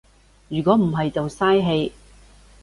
[0.47, 1.93] 如果唔係就嘥氣